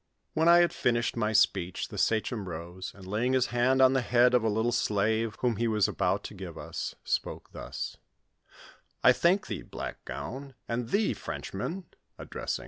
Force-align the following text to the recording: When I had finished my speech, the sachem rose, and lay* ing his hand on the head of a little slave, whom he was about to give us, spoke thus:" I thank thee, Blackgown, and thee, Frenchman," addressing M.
When 0.33 0.47
I 0.49 0.61
had 0.61 0.73
finished 0.73 1.15
my 1.15 1.31
speech, 1.31 1.89
the 1.89 1.97
sachem 1.99 2.49
rose, 2.49 2.91
and 2.95 3.05
lay* 3.05 3.23
ing 3.27 3.33
his 3.33 3.45
hand 3.53 3.83
on 3.83 3.93
the 3.93 4.01
head 4.01 4.33
of 4.33 4.41
a 4.43 4.49
little 4.49 4.71
slave, 4.71 5.35
whom 5.41 5.57
he 5.57 5.67
was 5.67 5.87
about 5.87 6.23
to 6.23 6.33
give 6.33 6.57
us, 6.57 6.95
spoke 7.03 7.51
thus:" 7.51 7.97
I 9.03 9.13
thank 9.13 9.45
thee, 9.45 9.61
Blackgown, 9.61 10.55
and 10.67 10.89
thee, 10.89 11.13
Frenchman," 11.13 11.85
addressing 12.17 12.59
M. 12.59 12.59